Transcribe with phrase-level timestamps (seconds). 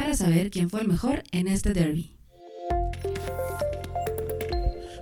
[0.00, 2.16] para saber quién fue el mejor en este derby.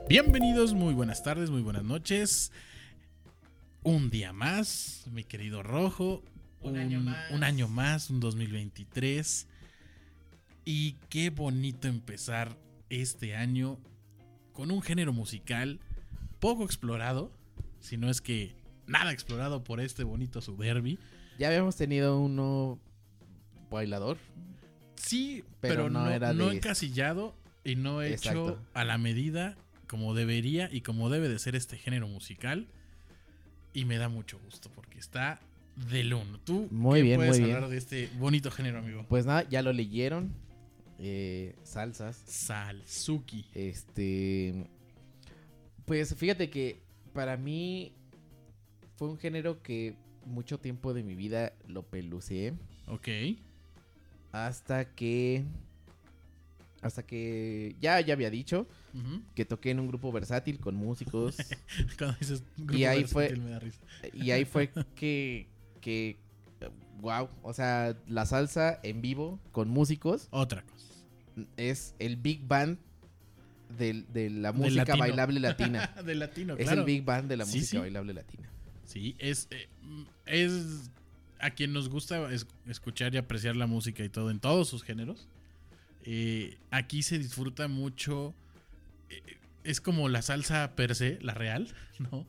[0.08, 2.50] Bienvenidos, muy buenas tardes, muy buenas noches.
[3.84, 6.24] Un día más, mi querido Rojo.
[6.62, 7.30] Un año más.
[7.30, 9.46] Un año más, un 2023.
[10.64, 12.58] Y qué bonito empezar
[12.90, 13.78] este año
[14.52, 15.78] con un género musical
[16.40, 17.30] poco explorado,
[17.78, 18.56] si no es que
[18.88, 20.98] nada explorado por este bonito Suderby.
[21.38, 22.80] Ya habíamos tenido uno
[23.70, 24.18] bailador.
[25.00, 29.56] Sí, Pero pero, no no, era no de- encasillado y no hecho a la medida
[29.86, 32.66] como debería y como debe de ser este género musical.
[33.72, 35.40] Y me da mucho gusto porque está
[35.90, 36.38] del uno.
[36.44, 37.56] ¿Tú Muy qué bien, puedes muy bien.
[37.56, 39.06] hablar de este bonito género, amigo?
[39.08, 40.32] Pues nada, ya lo leyeron.
[40.98, 42.20] Eh, salsas.
[42.26, 43.46] Salsuki.
[43.54, 44.66] Este.
[45.84, 46.80] Pues fíjate que
[47.12, 47.92] para mí
[48.96, 49.94] fue un género que
[50.26, 52.54] mucho tiempo de mi vida lo peluceé.
[52.88, 53.08] Ok.
[54.46, 55.44] Hasta que.
[56.82, 57.74] Hasta que.
[57.80, 58.66] Ya, ya había dicho
[59.34, 61.36] que toqué en un grupo versátil con músicos.
[61.98, 63.80] Cuando dices grupo Y ahí versátil fue- me da risa.
[64.12, 65.46] y ahí fue que.
[65.80, 66.16] que
[67.00, 67.28] wow.
[67.42, 70.28] O sea, la salsa en vivo con músicos.
[70.30, 70.86] Otra cosa.
[71.56, 72.78] es el big band
[73.78, 75.94] del- de la música bailable latina.
[76.04, 76.80] de latino, es claro.
[76.80, 77.78] el big band de la Sí, música sí.
[77.78, 78.48] bailable latina.
[78.84, 79.68] Sí, es, eh,
[80.26, 80.90] es
[81.40, 84.82] a quien nos gusta es- escuchar y apreciar la música y todo en todos sus
[84.82, 85.28] géneros.
[86.04, 88.34] eh, aquí se disfruta mucho.
[89.10, 89.22] eh,
[89.64, 92.26] es como la salsa per se, la real, ¿no?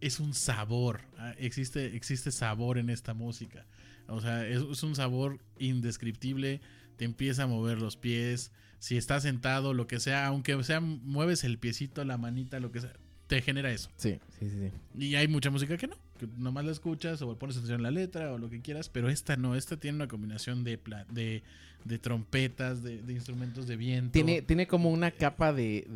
[0.00, 1.00] Es un sabor.
[1.18, 3.64] ah, Existe, existe sabor en esta música.
[4.08, 6.60] O sea, es, es un sabor indescriptible.
[6.96, 8.52] Te empieza a mover los pies.
[8.78, 12.80] Si estás sentado, lo que sea, aunque sea mueves el piecito, la manita, lo que
[12.82, 12.92] sea,
[13.28, 13.90] te genera eso.
[13.96, 14.56] Sí, sí, sí.
[14.68, 15.04] sí.
[15.04, 15.96] Y hay mucha música que no,
[16.28, 19.08] que nomás la escuchas o pones atención a la letra o lo que quieras, pero
[19.08, 20.78] esta no, esta tiene una combinación de,
[21.10, 21.42] de,
[21.84, 24.12] de trompetas, de, de instrumentos de viento.
[24.12, 25.86] Tiene, tiene como una capa de,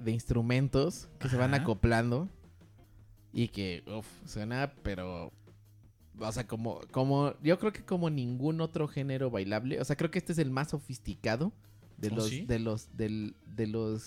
[0.00, 2.28] de- instrumentos que se van acoplando
[3.32, 5.32] y que, uff, suena, pero...
[6.18, 10.10] O sea, como, como, yo creo que como ningún otro género bailable, o sea, creo
[10.10, 11.52] que este es el más sofisticado
[11.96, 12.44] de ¿Oh, los, sí?
[12.46, 14.02] de los, del- de los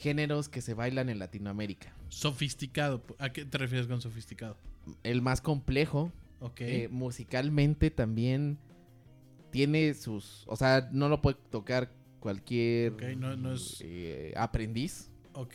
[0.00, 1.94] géneros que se bailan en Latinoamérica.
[2.08, 3.02] Sofisticado.
[3.18, 4.56] ¿A qué te refieres con sofisticado?
[5.02, 6.10] El más complejo,
[6.42, 6.62] Ok.
[6.62, 8.56] Eh, musicalmente también
[9.50, 10.44] tiene sus.
[10.46, 15.10] O sea, no lo puede tocar cualquier Ok, no- no es- eh, aprendiz.
[15.34, 15.54] ok.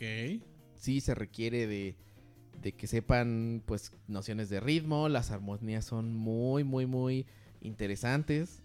[0.75, 1.95] Sí se requiere de,
[2.61, 5.09] de que sepan, pues, nociones de ritmo.
[5.09, 7.25] Las armonías son muy, muy, muy
[7.61, 8.61] interesantes.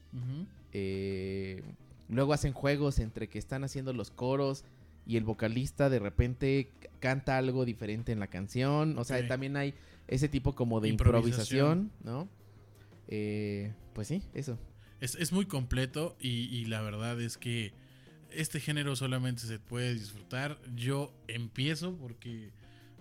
[0.73, 1.63] Eh,
[2.09, 4.65] luego hacen juegos entre que están haciendo los coros
[5.11, 8.97] y el vocalista de repente canta algo diferente en la canción.
[8.97, 9.75] O sea, también hay
[10.07, 11.91] ese tipo como de Improvisación.
[11.91, 12.29] improvisación, ¿no?
[13.09, 14.57] Eh, pues sí, eso.
[15.01, 17.73] Es, es muy completo y, y la verdad es que
[18.31, 20.61] este género solamente se puede disfrutar.
[20.77, 22.53] Yo empiezo porque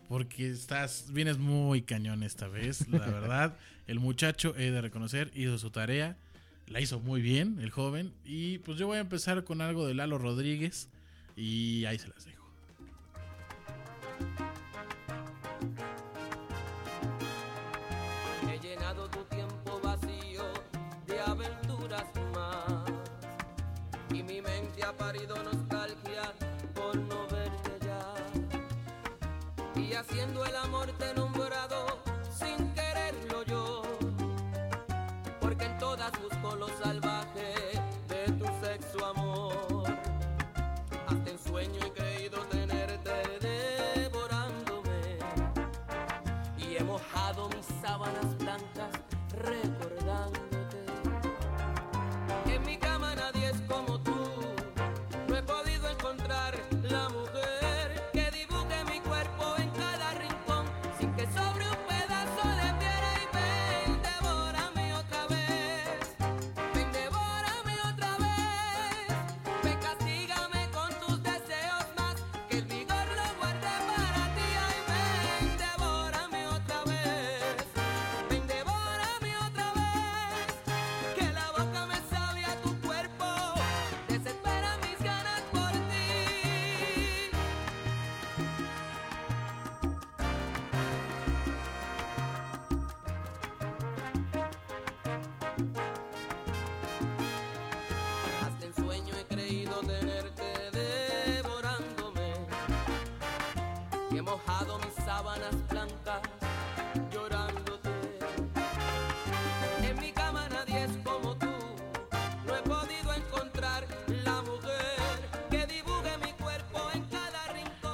[0.07, 3.55] porque estás vienes muy cañón esta vez, la verdad.
[3.85, 6.17] El muchacho he de reconocer hizo su tarea,
[6.65, 9.93] la hizo muy bien el joven y pues yo voy a empezar con algo de
[9.93, 10.89] Lalo Rodríguez
[11.39, 12.43] y ahí se las dejo.
[18.51, 20.43] He llenado tu tiempo vacío
[21.07, 22.91] de aventuras más.
[24.09, 26.33] Y mi mente ha parido nostalgia
[26.75, 29.81] por no verte ya.
[29.81, 31.13] Y haciendo el amor te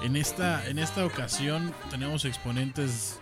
[0.05, 3.19] En esta, en esta ocasión tenemos exponentes,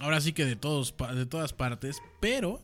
[0.00, 2.60] ahora sí que de, todos, de todas partes, pero,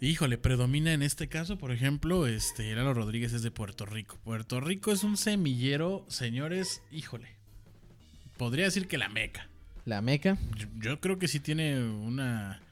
[0.00, 4.18] híjole, predomina en este caso, por ejemplo, este, Lalo Rodríguez es de Puerto Rico.
[4.24, 7.36] Puerto Rico es un semillero, señores, híjole,
[8.38, 9.50] podría decir que la meca.
[9.84, 10.38] La meca.
[10.56, 12.62] Yo, yo creo que sí tiene una,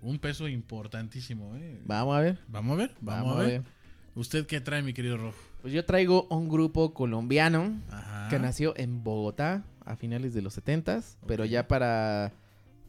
[0.00, 1.54] un peso importantísimo.
[1.54, 1.80] ¿eh?
[1.84, 2.38] Vamos a ver.
[2.48, 3.62] Vamos a ver, vamos, a ver.
[4.16, 5.38] ¿Usted qué trae, mi querido Rojo?
[5.62, 8.28] Pues yo traigo un grupo colombiano Ajá.
[8.28, 12.32] que nació en Bogotá a finales de los 70s, pero ya para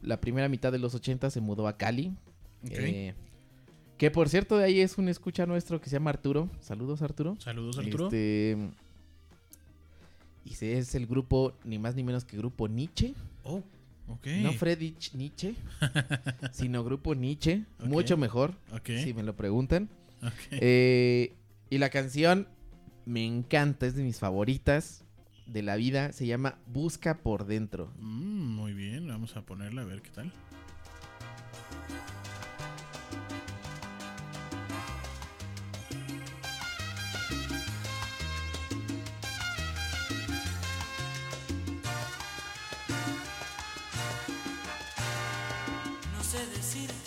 [0.02, 2.08] la primera mitad de los 80 se mudó a Cali.
[2.64, 2.72] Ok.
[2.72, 3.14] Eh,
[3.96, 6.50] que por cierto, de ahí es un escucha nuestro que se llama Arturo.
[6.60, 7.36] Saludos, Arturo.
[7.38, 8.06] Saludos, Arturo.
[8.06, 8.56] Este,
[10.44, 13.14] y ese es el grupo, ni más ni menos que grupo Nietzsche.
[13.44, 13.62] Oh,
[14.08, 14.26] ok.
[14.42, 15.54] No Friedrich Nietzsche,
[16.52, 17.64] sino grupo Nietzsche.
[17.84, 18.90] Mucho mejor, Ok.
[19.04, 19.88] si me lo preguntan.
[20.50, 21.34] Eh,
[21.70, 22.48] y la canción
[23.06, 25.04] me encanta, es de mis favoritas
[25.46, 26.12] de la vida.
[26.12, 27.92] Se llama Busca por dentro.
[27.98, 30.32] Mm, muy bien, vamos a ponerla a ver qué tal.
[46.12, 47.03] No sé decir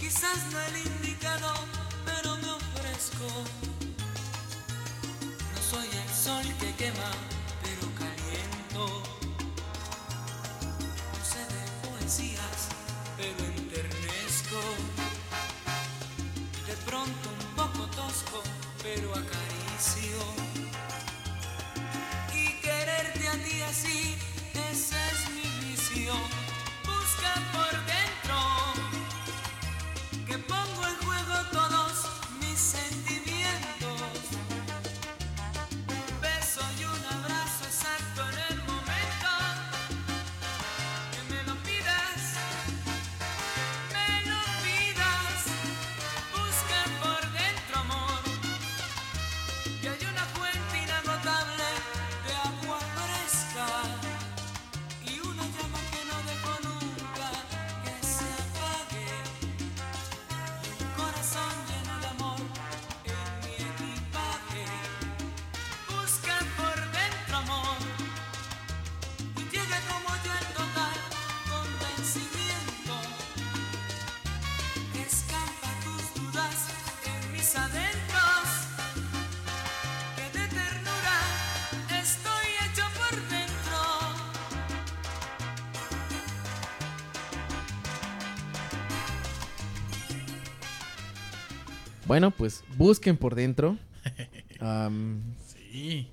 [0.00, 0.97] Quizás no el
[92.08, 93.78] Bueno, pues busquen por dentro.
[95.46, 96.08] Sí.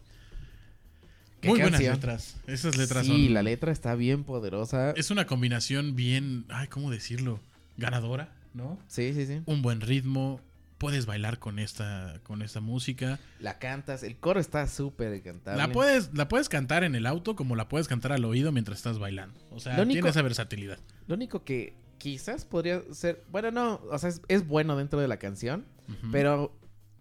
[1.41, 2.37] ¿Qué Muy buenas letras.
[2.45, 3.33] Esas letras sí, son.
[3.33, 4.91] la letra está bien poderosa.
[4.91, 6.45] Es una combinación bien.
[6.49, 7.39] Ay, ¿cómo decirlo?
[7.77, 8.77] Ganadora, ¿no?
[8.87, 9.41] Sí, sí, sí.
[9.45, 10.41] Un buen ritmo.
[10.77, 13.17] Puedes bailar con esta, con esta música.
[13.39, 15.57] La cantas, el coro está súper cantable.
[15.57, 18.77] La puedes, la puedes cantar en el auto como la puedes cantar al oído mientras
[18.79, 19.39] estás bailando.
[19.51, 20.77] O sea, único- tiene esa versatilidad.
[21.07, 25.07] Lo único que quizás podría ser, bueno, no, o sea, es, es bueno dentro de
[25.07, 25.65] la canción,
[26.11, 26.51] Pero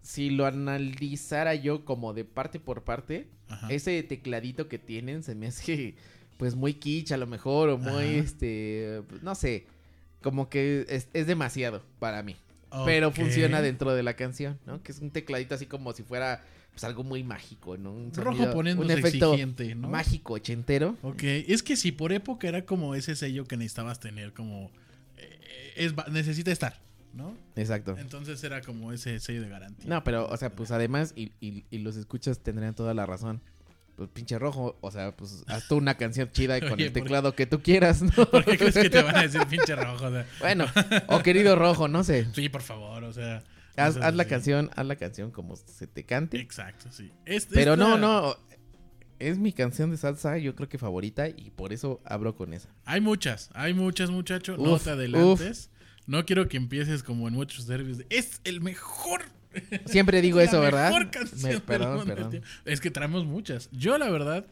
[0.01, 3.67] si lo analizara yo como de parte por parte, Ajá.
[3.69, 5.95] ese tecladito que tienen se me hace
[6.37, 8.03] pues muy kitsch a lo mejor o muy Ajá.
[8.03, 9.65] este, no sé,
[10.21, 12.35] como que es, es demasiado para mí.
[12.83, 14.83] Pero funciona dentro de la canción, ¿no?
[14.83, 17.93] Que es un tecladito así como si fuera pues algo muy mágico, ¿no?
[17.93, 19.87] Un Rojo poniéndose un efecto exigente, ¿no?
[19.87, 20.97] mágico ochentero.
[21.03, 24.71] Ok, es que si por época era como ese sello que necesitabas tener, como.
[25.17, 26.81] eh, es, necesita estar,
[27.15, 27.35] ¿no?
[27.55, 27.95] Exacto.
[27.97, 29.85] Entonces era como ese sello de garantía.
[29.87, 33.41] No, pero, o sea, pues además, y, y- y los escuchas tendrían toda la razón.
[33.95, 37.01] Pues pinche rojo, o sea, pues haz tú una canción chida con Oye, el ¿por-
[37.01, 38.11] teclado que tú quieras, ¿no?
[38.29, 40.05] ¿Por qué crees que te van a decir pinche rojo?
[40.07, 40.65] O sea, Bueno,
[41.07, 42.27] o querido rojo, no sé.
[42.35, 43.41] sí, por favor, o sea.
[43.77, 46.39] Haz, haz la canción, haz la canción como se te cante.
[46.39, 47.11] Exacto, sí.
[47.51, 48.35] Pero no, esta- no.
[49.17, 52.67] Es mi canción de salsa, yo creo que favorita, y por eso abro con esa.
[52.83, 54.57] Hay muchas, hay muchas, muchacho.
[54.57, 55.69] no te adelantes.
[56.07, 57.97] No quiero que empieces como en muchos derbis.
[57.99, 59.23] de, Es el mejor.
[59.85, 60.89] Siempre digo eso, ¿verdad?
[60.89, 62.13] mejor canción Me- del perdón, mundo.
[62.15, 62.41] perdón.
[62.65, 63.69] Es que traemos muchas.
[63.71, 64.45] Yo, la verdad,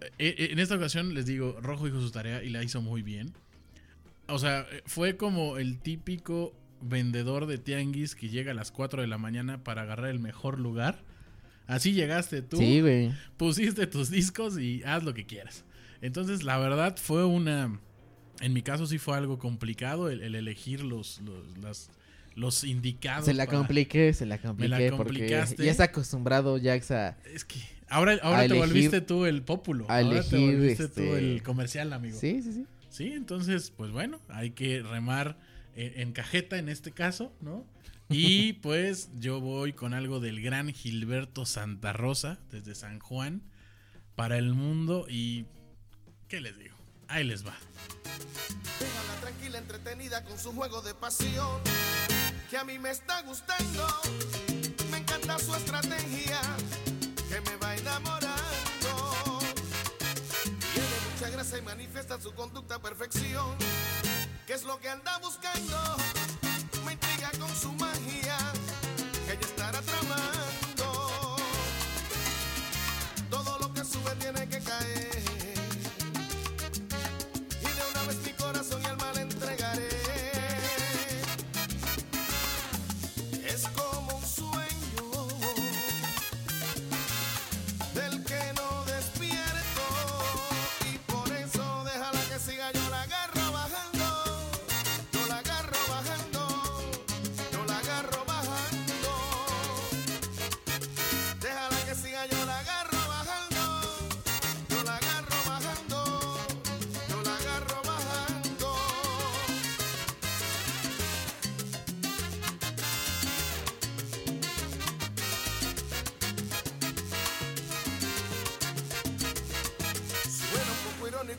[0.00, 3.02] eh, eh, en esta ocasión les digo, Rojo hizo su tarea y la hizo muy
[3.02, 3.32] bien.
[4.28, 9.02] O sea, eh, fue como el típico vendedor de tianguis que llega a las 4
[9.02, 11.02] de la mañana para agarrar el mejor lugar.
[11.66, 13.12] Así llegaste tú, Sí, güey.
[13.36, 15.64] pusiste tus discos y haz lo que quieras.
[16.00, 17.78] Entonces, la verdad fue una...
[18.40, 21.90] En mi caso sí fue algo complicado el, el elegir los, los, las-
[22.34, 23.24] los indicados.
[23.24, 24.92] Se la para- compliqué, se la compliqué.
[24.96, 25.64] Porque complicaste.
[25.64, 29.90] ya está acostumbrado Jax a, Es que ahora, ahora te elegir- volviste tú el pópulo.
[29.90, 32.16] a ahora te volviste tú este, el comercial, amigo.
[32.18, 32.66] Sí, sí, sí.
[32.90, 35.36] Sí, entonces, pues bueno, hay que remar
[35.74, 37.66] en, en cajeta en este caso, ¿no?
[38.08, 43.42] Y pues yo voy con algo del gran Gilberto Santa Rosa, desde San Juan,
[44.14, 45.44] para el mundo y...
[46.28, 46.76] ¿Qué les digo?
[47.08, 47.54] Ahí les va.
[48.78, 51.60] Déjala tranquila, entretenida con su juego de pasión.
[52.50, 53.86] Que a mí me está gustando.
[54.90, 56.40] Me encanta su estrategia.
[57.30, 59.38] Que me va enamorando.
[60.74, 63.56] Tiene mucha grasa y manifiesta su conducta a perfección.
[64.46, 65.96] ¿Qué es lo que anda buscando?
[66.84, 68.36] Me intriga con su magia.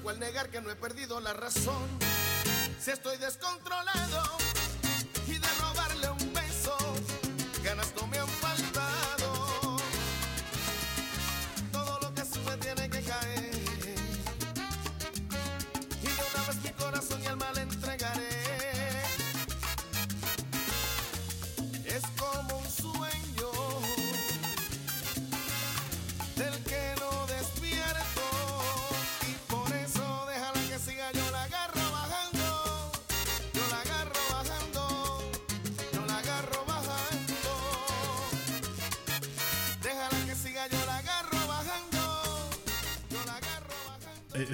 [0.10, 1.88] Al negar que no he perdido la razón.
[2.80, 4.38] Si estoy descontrolado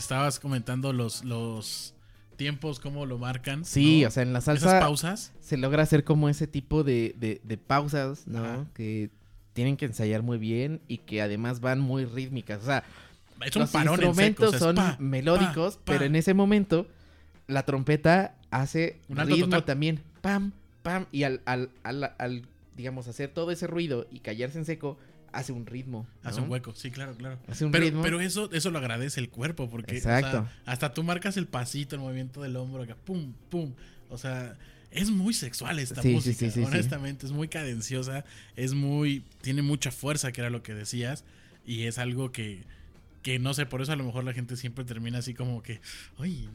[0.06, 1.94] Estabas comentando los, los
[2.36, 3.66] tiempos, cómo lo marcan.
[3.66, 4.08] Sí, ¿no?
[4.08, 5.32] o sea, en la Esas salsa pausas.
[5.40, 8.44] se logra hacer como ese tipo de, de- de pausas, ¿no?
[8.44, 8.66] Ajá.
[8.74, 9.10] Que
[9.54, 12.62] tienen que ensayar muy bien y que además van muy rítmicas.
[12.62, 12.84] O sea,
[13.42, 16.06] Es un los parón en seco, instrumentos o sea, es son pa, melódicos, pa, pero
[16.06, 16.88] en ese momento
[17.48, 19.66] la trompeta hace Un ritmo total.
[19.66, 20.02] también.
[20.22, 20.52] Pam,
[20.84, 21.06] pam.
[21.12, 22.42] Y al, al, al, al,
[22.76, 24.98] digamos, hacer todo ese ruido y callarse en seco,
[25.36, 26.08] hace un ritmo.
[26.24, 27.38] Hace un hueco, sí, claro, claro.
[27.48, 28.02] Hace un pero, ritmo.
[28.02, 30.32] pero eso, eso lo agradece el cuerpo, porque o Exacto.
[30.32, 33.74] sea, hasta tú marcas el pasito, el movimiento del hombro, acá, pum, pum.
[34.10, 34.58] O sea,
[34.92, 38.24] es muy sexual esta Sí, música, sí, sí, honestamente, es muy cadenciosa,
[38.56, 41.24] es muy, tiene mucha fuerza, que era lo que decías,
[41.66, 42.64] y es algo que,
[43.22, 45.82] que no sé, por eso a lo mejor la gente siempre termina así como que,
[46.18, 46.48] oye,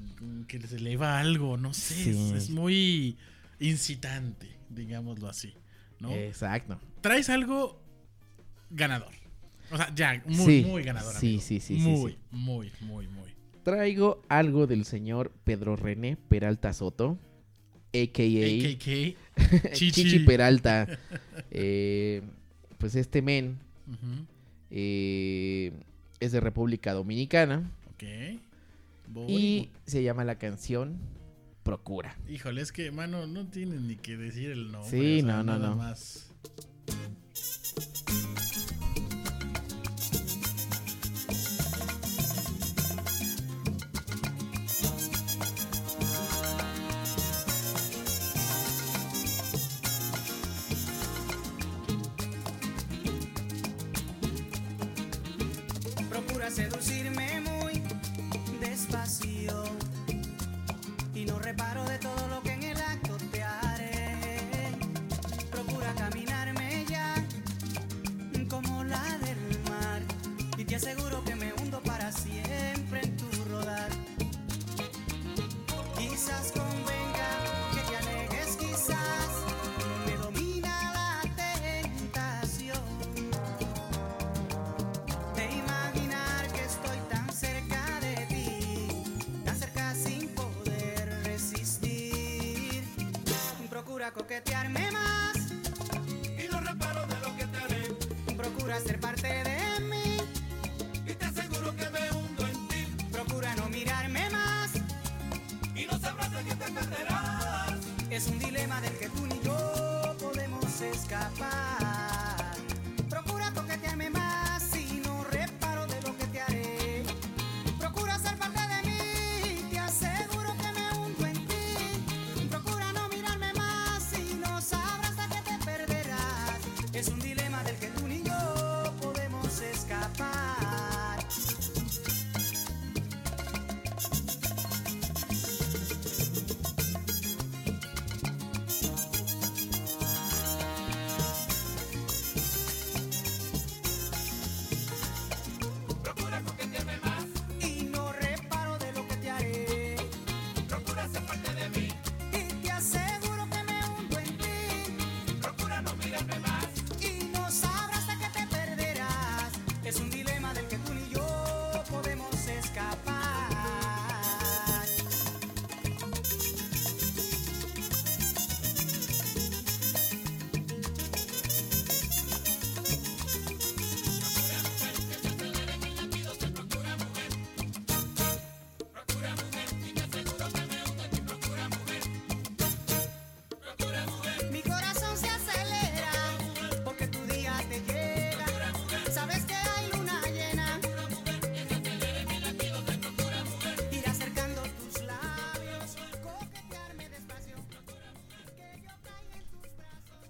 [0.48, 2.32] que les eleva algo, no sé, Sí.
[2.34, 3.16] es muy
[3.58, 5.52] incitante, digámoslo así,
[5.98, 6.10] ¿no?
[6.12, 6.78] Exacto.
[7.02, 7.79] traes algo
[8.70, 9.12] ganador.
[9.70, 11.14] O sea, ya, muy, Sí, muy ganador.
[11.14, 11.42] sí, amigo.
[11.42, 12.18] sí, sí, Muy, sí.
[12.30, 13.30] muy, muy, muy.
[13.62, 17.18] Traigo algo del señor Pedro René Peralta Soto,
[17.92, 18.46] a.k.a.
[18.46, 19.16] AKK.
[19.74, 20.18] Chichi, Chichi.
[20.20, 20.86] Peralta.
[21.50, 22.22] Eh,
[22.78, 23.58] pues este men
[24.70, 25.72] eh,
[26.20, 28.04] es de República Dominicana Ok.
[29.08, 30.96] Voy, y se llama la canción
[31.64, 32.16] Procura.
[32.28, 34.90] Híjole, es que, mano, no tienen ni que decir el nombre.
[34.90, 35.76] Sí, o sea, no, no, nada no.
[35.76, 36.32] más.
[70.82, 71.09] Y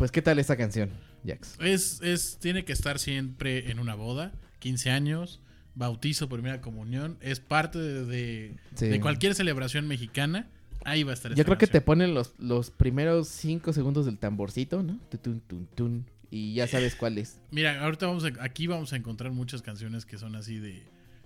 [0.00, 0.88] Pues, ¿qué tal esta canción,
[1.26, 1.58] Jax?
[1.60, 5.42] Es, es, tiene que estar siempre en una boda, 15 años,
[5.74, 7.18] bautizo, primera comunión.
[7.20, 8.86] Es parte de, de- Sí.
[8.86, 10.48] de cualquier celebración mexicana.
[10.86, 14.16] Ahí va a estar Yo creo que te ponen los, los primeros cinco segundos del
[14.16, 14.98] tamborcito, ¿no?
[15.10, 17.38] Tutun, tun, tun, y ya sabes cuál es.
[17.50, 20.82] Mira, ahorita vamos a- aquí vamos a encontrar muchas canciones que son así de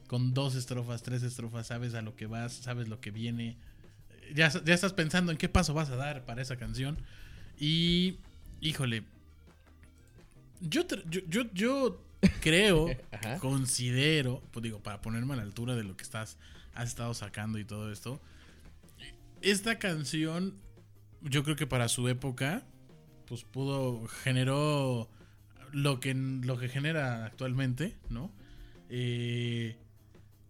[0.08, 3.56] con dos estrofas, tres estrofas, sabes a lo que vas, sabes lo que viene.
[4.34, 6.98] Ya, ya estás pensando en qué paso vas a dar para esa canción.
[7.56, 8.18] Y,
[8.64, 9.04] híjole,
[10.60, 12.00] yo, yo, yo, yo
[12.40, 12.88] creo,
[13.40, 16.38] considero, pues digo, para ponerme a la altura de lo que estás,
[16.74, 18.20] has estado sacando y todo esto,
[19.42, 20.54] esta canción,
[21.20, 22.64] yo creo que para su época,
[23.26, 25.10] pues pudo, generó
[25.70, 28.30] lo que, lo que genera actualmente, ¿no?
[28.88, 29.76] Eh,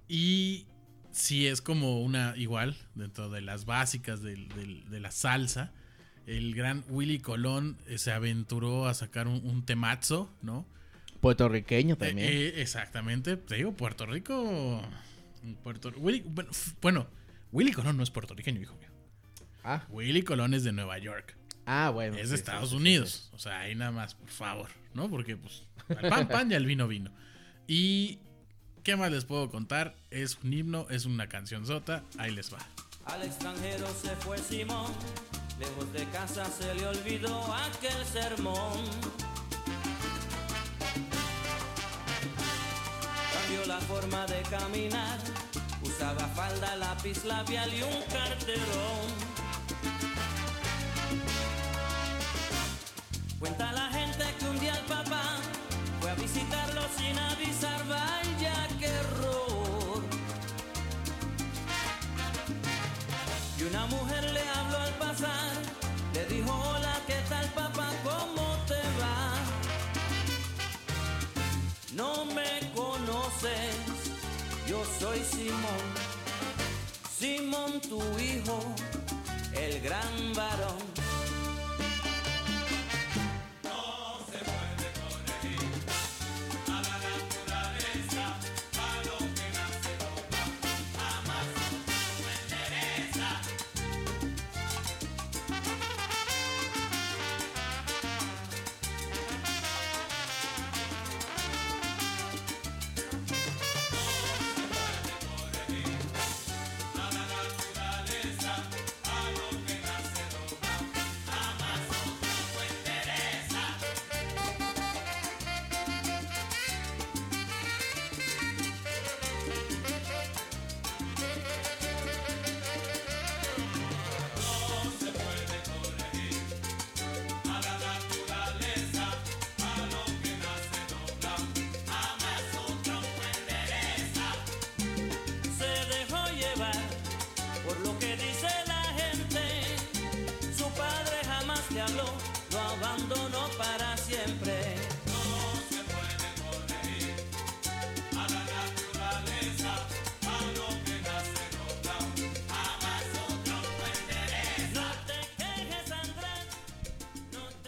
[0.07, 0.67] y
[1.11, 5.73] si es como una, igual, dentro de las básicas de la salsa,
[6.27, 10.67] el gran Willy Colón eh, se aventuró a sacar un, un temazo, ¿no?
[11.21, 12.29] Puertorriqueño también.
[12.29, 14.83] Eh, eh, exactamente, te digo, Puerto Rico.
[15.63, 16.25] Puerto, Willy,
[16.81, 17.07] bueno,
[17.53, 18.89] Willy Colón no es puertorriqueño, hijo mío.
[19.63, 21.37] ah, Willy Colón es de Nueva York.
[21.67, 22.17] ah, bueno.
[22.17, 23.31] Es de sí, Estados sí, sí, Unidos.
[23.33, 25.09] O sea, ahí nada más, por favor, ¿no?
[25.11, 27.11] Porque, pues, al pan, pan y al vino, vino.
[27.67, 28.19] Y,
[28.83, 29.95] ¿qué más les puedo contar?
[30.11, 32.03] Es un himno, es una canción sota.
[32.19, 32.59] Ahí les va.
[33.07, 34.91] Al extranjero se fue Simón,
[35.59, 38.85] lejos de casa se le olvidó aquel sermón.
[43.33, 45.19] Cambió la forma de caminar,
[45.83, 49.35] usaba falda, lápiz labial y un carterón.
[53.39, 54.24] Cuenta la gente
[75.45, 75.85] Simón,
[77.19, 78.59] Simón tu hijo,
[79.53, 81.04] el gran varón.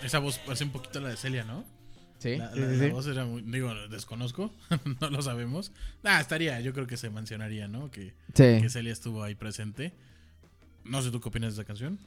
[0.07, 1.64] Esa voz parece un poquito la de Celia, ¿no?
[2.19, 2.90] Sí, La, sí, la- sí, la sí.
[2.90, 4.51] voz era muy, digo, desconozco,
[5.01, 5.73] no lo sabemos.
[6.03, 7.90] Ah, estaría, yo creo que se mencionaría, ¿no?
[7.90, 8.61] Que, Sí.
[8.62, 9.92] que Celia estuvo ahí presente.
[10.85, 11.99] No sé tú qué opinas de esa canción.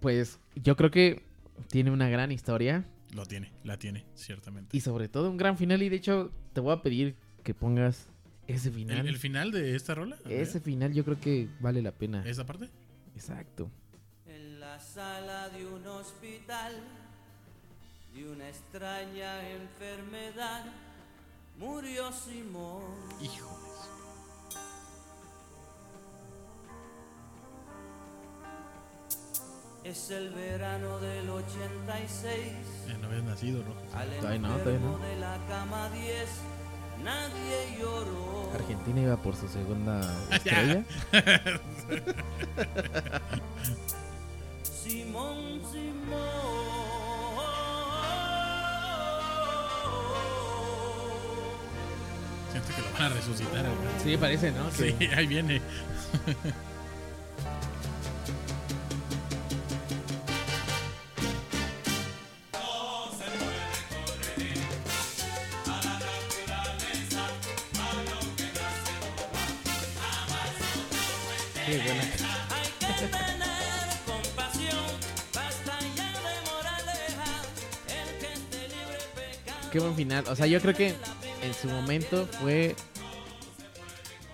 [0.00, 1.22] Pues yo creo que
[1.68, 4.76] tiene una gran historia Lo tiene, la tiene, ciertamente.
[4.76, 5.82] y sobre todo un gran final.
[5.82, 8.08] Y de hecho, te voy a pedir que pongas
[8.48, 8.98] ese final.
[8.98, 10.16] ¿El, el final de esta rola?
[10.28, 12.24] Ese final yo creo que vale la pena.
[12.26, 12.68] ¿Esa parte?
[13.14, 13.70] Exacto.
[14.72, 16.72] La sala de un hospital,
[18.14, 20.64] de una extraña enfermedad,
[21.58, 22.80] murió Simón.
[23.20, 23.52] Híjoles.
[29.84, 32.32] Es el verano del 86.
[32.32, 33.74] Eh, no habías nacido, ¿no?
[33.94, 35.06] Al no, todavía enfermo no.
[35.06, 36.30] de la cama 10,
[37.04, 38.50] nadie lloró.
[38.54, 40.82] Argentina iba por su segunda estrella.
[44.82, 46.18] Simón, Simón.
[52.50, 53.62] Siento que lo van a resucitar.
[53.64, 54.02] güey.
[54.02, 54.70] Sí, parece, ¿no?
[54.70, 55.62] Sí, ahí viene.
[80.04, 80.24] final.
[80.28, 80.88] O sea, yo creo que
[81.42, 82.74] en su momento fue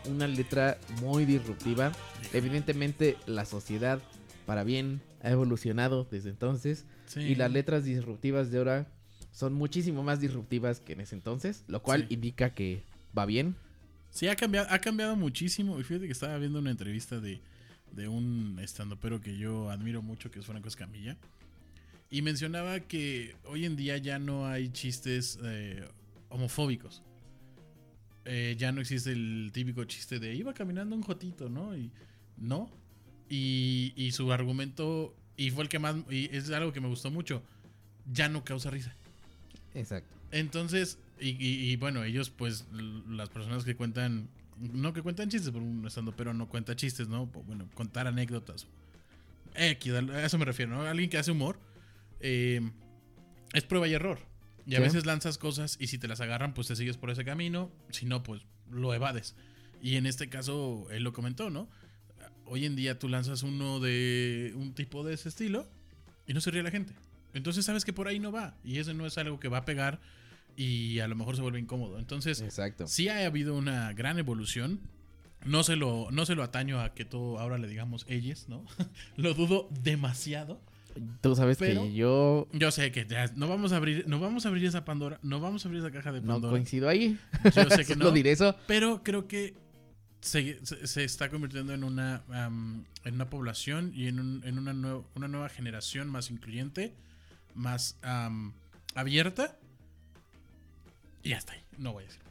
[0.06, 1.92] una letra muy disruptiva.
[2.32, 4.00] Evidentemente la sociedad
[4.46, 7.20] para bien ha evolucionado desde entonces Sí.
[7.20, 8.86] y las letras disruptivas de ahora
[9.32, 12.14] son muchísimo más disruptivas que en ese entonces, lo cual Sí.
[12.14, 12.82] indica que
[13.16, 13.56] va bien.
[14.10, 15.78] Sí, ha cambiado, ha cambiado muchísimo.
[15.78, 17.40] Y fíjate que estaba viendo una entrevista de,
[17.92, 21.16] de un estandopero que yo admiro mucho, que es Franco Escamilla.
[22.10, 25.86] Y mencionaba que hoy en día ya no hay chistes eh,
[26.30, 27.02] homofóbicos.
[28.24, 31.76] Eh, ya no existe el típico chiste de iba caminando un jotito, ¿no?
[31.76, 31.90] Y
[32.36, 32.70] no.
[33.28, 37.10] Y, y su argumento, y fue el que más, y es algo que me gustó
[37.10, 37.42] mucho,
[38.10, 38.94] ya no causa risa.
[39.74, 40.08] Exacto.
[40.30, 42.66] Entonces, y, y- y bueno, ellos, pues,
[43.08, 47.06] las personas que cuentan, no que cuentan chistes, por un estando, pero no cuenta chistes,
[47.08, 47.26] ¿no?
[47.26, 48.66] Bueno, contar anécdotas.
[49.54, 50.82] X, a eso me refiero, ¿no?
[50.82, 51.58] Alguien que hace humor
[52.20, 52.60] eh,
[53.52, 54.20] es prueba y error.
[54.66, 54.82] Y a Sí.
[54.82, 57.70] veces lanzas cosas y si te las agarran, pues te sigues por ese camino.
[57.90, 59.34] Si no, pues lo evades.
[59.82, 61.68] Y en este caso, él lo comentó, ¿no?
[62.44, 65.68] Hoy en día tú lanzas uno de un tipo de ese estilo
[66.26, 66.92] y no se ríe la gente.
[67.34, 68.56] Entonces sabes que por ahí no va.
[68.64, 70.00] Y eso no es algo que va a pegar
[70.56, 71.98] y a lo mejor se vuelve incómodo.
[71.98, 72.86] Entonces, Exacto.
[72.88, 74.80] sí ha habido una gran evolución.
[75.46, 78.64] No se lo, no se lo ataño a que todo ahora le digamos ellos, ¿no?
[79.16, 80.60] lo dudo demasiado.
[81.20, 84.44] Tú sabes Pero- que yo Yo sé que ya no vamos a abrir, no vamos
[84.46, 86.50] a abrir esa Pandora, no vamos a abrir esa caja de no Pandora.
[86.52, 87.18] coincido ahí.
[87.54, 88.10] Yo sé que no.
[88.12, 88.54] diré eso.
[88.66, 89.54] Pero creo que
[90.20, 94.58] se, se- se está convirtiendo en una, am, en una población y en, un- en
[94.58, 96.92] una, nue- una nueva generación más incluyente,
[97.54, 98.52] más am,
[98.94, 99.56] abierta.
[101.22, 102.22] Y hasta ahí, no voy a decir.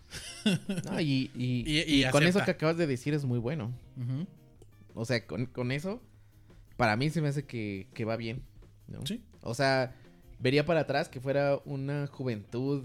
[0.85, 3.71] No, y, y- Y- y con eso que acabas de decir es muy bueno.
[3.97, 4.25] Ujú.
[4.93, 6.01] O sea, con, con eso,
[6.77, 8.41] para mí se me hace que, que va bien.
[8.87, 9.05] ¿No?
[9.05, 9.21] Sí.
[9.41, 9.93] O sea,
[10.39, 12.83] vería para atrás que fuera una juventud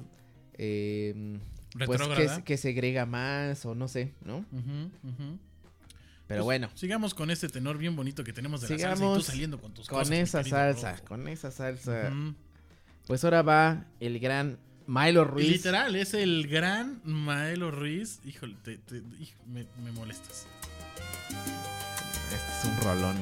[0.55, 1.39] eh,
[1.73, 2.45] pues que, Retrógrada.
[2.45, 4.45] que segrega más o no sé, ¿no?
[4.53, 5.39] Pero
[6.27, 9.19] Pues, bueno, Sigamos con este tenor bien bonito que tenemos de la salsa y Sigamos
[9.19, 11.05] tú saliendo con tus con cosas, esa salsa, Rojo.
[11.05, 12.13] con esa salsa.
[13.07, 15.49] Pues ahora va el gran Milo Ruiz.
[15.49, 18.21] Literal, es el gran Maelo Ruiz.
[18.25, 19.03] Híjole, te- te-
[19.47, 20.47] me, me molestas.
[22.33, 23.17] Este es un rolón.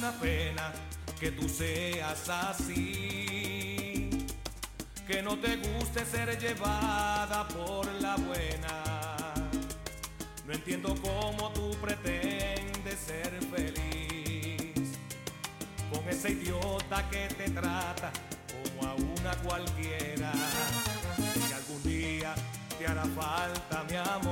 [0.00, 0.72] Una pena
[1.18, 4.08] que tú seas así,
[5.06, 8.82] que no te guste ser llevada por la buena.
[10.46, 14.96] No entiendo cómo tú pretendes ser feliz
[15.92, 18.10] con ese idiota que te trata
[18.64, 20.32] como a una cualquiera.
[21.46, 22.34] Que algún día
[22.78, 24.29] te hará falta mi amor.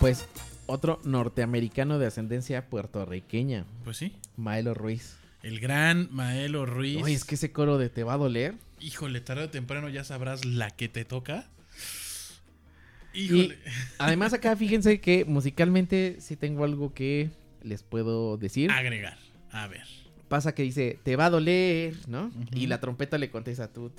[0.00, 0.26] Pues
[0.66, 4.14] otro norteamericano de ascendencia puertorriqueña, Pues sí.
[4.36, 5.16] Maelo Ruiz.
[5.42, 7.02] El gran Maelo Ruiz.
[7.02, 8.54] Oye, es que ese coro de Te va a doler.
[8.80, 11.46] Híjole, tarde o temprano ya sabrás la que te toca.
[13.12, 13.58] Y Híjole.
[13.98, 17.30] además acá fíjense que musicalmente sí tengo algo que
[17.62, 18.70] les puedo decir.
[18.70, 19.18] Agregar.
[19.50, 19.84] A ver.
[20.28, 22.30] Pasa que dice, te va a doler, ¿no?
[22.52, 23.90] Y la trompeta le contesta, tu.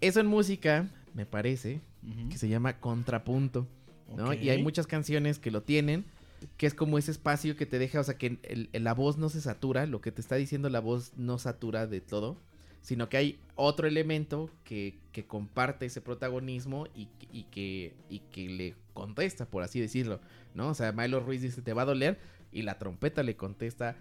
[0.00, 1.80] Eso en música, me parece,
[2.28, 3.68] que se llama contrapunto,
[4.16, 4.32] ¿no?
[4.44, 6.04] Y hay muchas canciones que lo tienen,
[6.56, 9.16] que es como ese espacio que te deja, o sea, que el- el- la voz
[9.16, 12.36] no se satura, lo que te está diciendo la voz no satura de todo,
[12.82, 18.18] sino que hay otro elemento que, que comparte ese protagonismo y, que- y que, y
[18.30, 20.20] que le contesta, por así decirlo,
[20.54, 20.68] ¿no?
[20.68, 22.18] O sea, Milo Ruiz dice, te va a doler,
[22.52, 23.96] y la trompeta le contesta,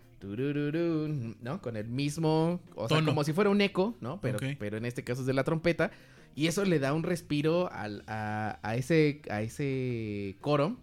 [1.42, 1.62] ¿no?
[1.62, 4.20] Con el mismo, o sea, como si fuera un eco, ¿no?
[4.22, 5.90] Pero, pero en este caso es de la trompeta.
[6.36, 10.78] Y eso le da un respiro al- a, a ese, a ese coro.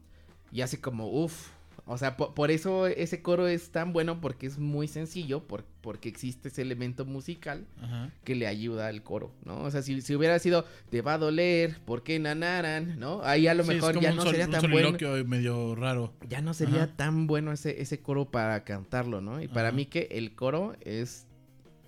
[0.53, 1.49] Y hace como, uff.
[1.87, 5.43] O sea, po- por, eso ese coro es tan bueno porque es muy sencillo.
[5.49, 8.11] por- porque existe ese elemento musical Ajá.
[8.23, 9.63] que le ayuda al coro, ¿no?
[9.63, 13.23] O sea, si, si hubiera sido, te va a doler, porque nanaran, ¿no?
[13.25, 14.93] Ahí a lo Sí, mejor ya no sol- sería tan bueno.
[15.27, 16.13] medio raro.
[16.29, 16.97] Ya no sería Ajá.
[16.97, 19.41] tan bueno ese, ese coro para cantarlo, ¿no?
[19.43, 19.77] Y para Ajá.
[19.77, 21.27] mí que el coro es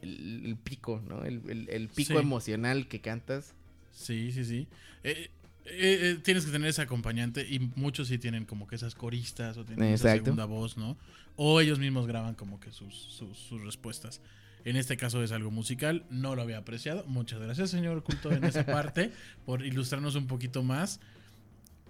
[0.02, 1.24] el, el pico, ¿no?
[1.24, 2.18] El, el- el pico Sí.
[2.18, 3.54] emocional que cantas.
[3.92, 4.66] Sí, sí, sí.
[5.04, 5.30] Eh,
[5.64, 9.56] eh, eh, tienes que tener ese acompañante y muchos sí tienen como que esas coristas
[9.56, 10.96] o tienen esa segunda voz, ¿no?
[11.36, 14.20] O ellos mismos graban como que sus, sus, sus respuestas.
[14.64, 17.04] En este caso es algo musical, no lo había apreciado.
[17.06, 19.10] Muchas gracias, señor Culto, en esa parte,
[19.44, 21.00] por ilustrarnos un poquito más.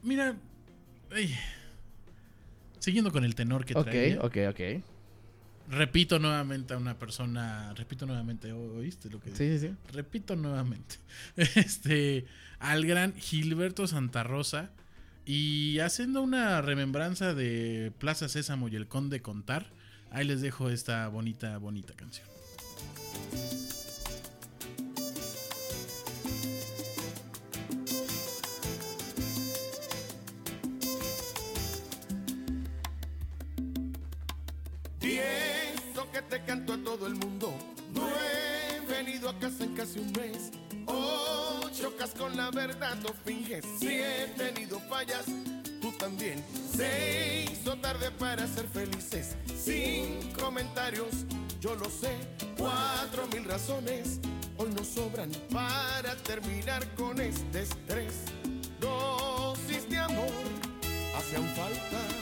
[0.03, 0.37] Mira,
[1.15, 1.35] ay,
[2.79, 4.19] siguiendo con el tenor que Ok, trae.
[4.19, 4.61] ok, ok.
[5.71, 9.75] Repito nuevamente a una persona, repito nuevamente, ¿o- ¿oíste lo que Sí, sí, sí.
[9.93, 10.97] repito nuevamente,
[11.37, 12.27] este,
[12.59, 14.71] al gran Gilberto Santa Rosa
[15.25, 19.71] y haciendo una remembranza de Plaza Sésamo y el Conde Contar,
[20.11, 22.27] ahí les dejo esta bonita, bonita canción.
[36.33, 37.53] Te canto a todo el mundo.
[37.93, 40.51] Nueve, venido a casa en casi un mes.
[40.87, 43.63] Ocho, cas con la verdad, no finges.
[43.79, 45.27] Siete, tenido fallas,
[45.83, 46.43] tú también.
[46.75, 49.37] Seis, o tarde para ser felices.
[49.55, 51.27] Cinco comentarios,
[51.61, 52.17] yo lo sé.
[52.57, 54.19] Cuatro mil razones,
[54.57, 58.15] hoy nos sobran para terminar con este estrés.
[58.81, 60.33] Dosis de amor
[61.15, 62.22] hacían falta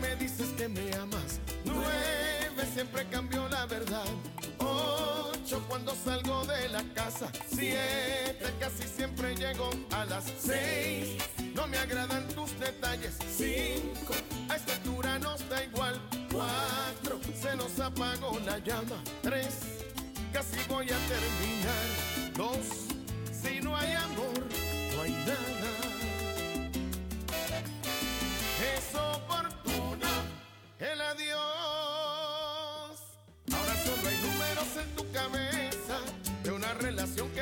[0.00, 1.40] Me dices que me amas.
[1.64, 4.04] Nueve, siempre cambió la verdad.
[4.58, 7.30] Ocho, cuando salgo de la casa.
[7.48, 11.18] Siete, casi siempre llego a las seis.
[11.54, 13.16] No me agradan tus detalles.
[13.36, 14.14] Cinco,
[14.48, 16.00] a esta altura nos da igual.
[16.32, 19.02] Cuatro, se nos apagó la llama.
[19.22, 19.58] Tres,
[20.32, 22.34] casi voy a terminar.
[22.36, 22.87] Dos,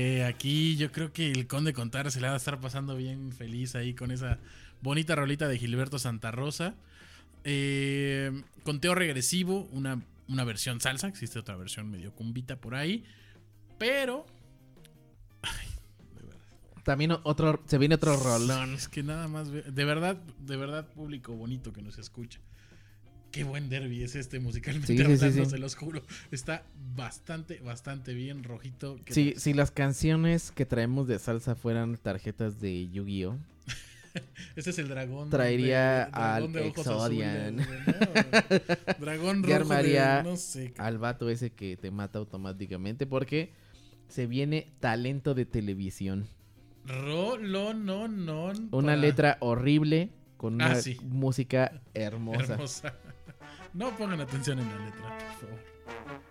[0.00, 3.32] Eh, aquí yo creo que el Conde Contar se le va a estar pasando bien
[3.32, 4.38] feliz ahí con esa
[4.80, 6.76] bonita rolita de Gilberto Santa Rosa.
[7.42, 11.08] Eh, conteo regresivo, una, una versión salsa.
[11.08, 13.04] Existe otra versión medio cumbita por ahí.
[13.76, 14.24] Pero.
[16.84, 18.74] También otro, se viene otro rolón.
[18.74, 19.50] Es que nada más.
[19.50, 22.38] De verdad, de verdad, público bonito que nos escucha.
[23.38, 25.50] Qué buen derby es este musicalmente Sí, sí, sí, hablando, sí.
[25.50, 26.02] se los juro.
[26.32, 26.64] Está
[26.96, 28.98] bastante, bastante bien, rojito.
[29.04, 33.38] que- Si, si las canciones que traemos de salsa fueran tarjetas de Yu-Gi-Oh!
[34.56, 35.30] Este es el dragón.
[35.30, 37.60] Traería de- dragón al de ojos Exodian.
[37.60, 38.94] azules, ¿no?
[39.04, 40.74] Dragón rojo de, armaría no sé.
[40.76, 43.52] al vato ese que te mata automáticamente porque
[44.08, 46.26] se viene talento de televisión.
[46.86, 48.46] Rolón, no, no.
[48.72, 50.96] Una para- letra horrible con una Ah, sí.
[51.04, 52.54] música hermosa.
[52.54, 52.94] hermosa.
[53.74, 56.27] No pongan atención en la letra, por favor.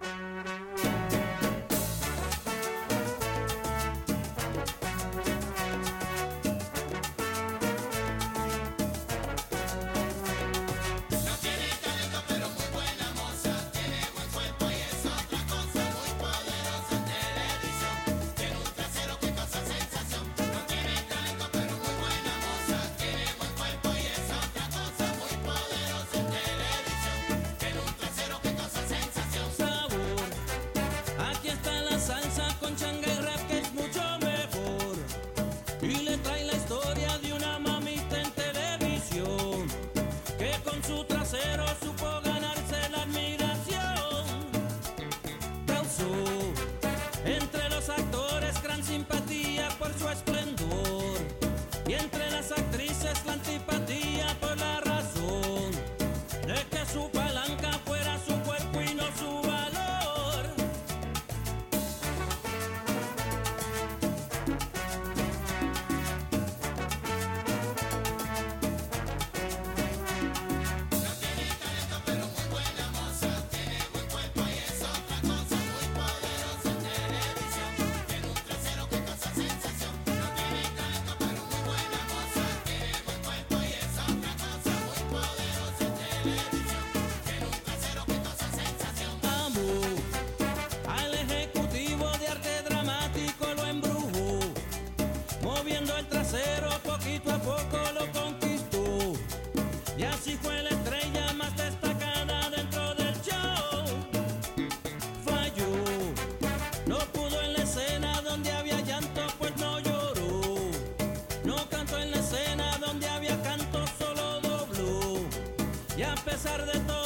[115.98, 116.97] Y a pesar de todo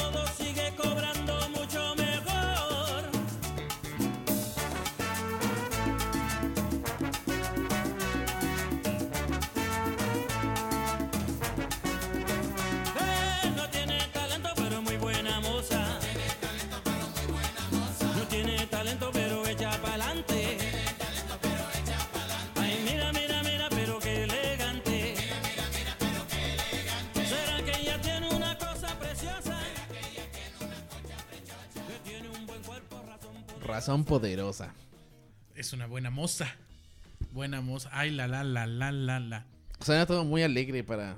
[33.72, 34.72] razón poderosa.
[35.54, 36.46] Es una buena moza.
[37.32, 37.88] Buena moza.
[37.92, 39.46] Ay, la, la, la, la, la, la.
[39.80, 41.16] Suena todo muy alegre para.